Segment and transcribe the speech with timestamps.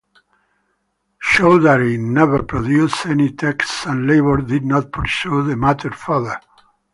[1.23, 6.39] Choudary never produced any texts and Labour did not pursue the matter further.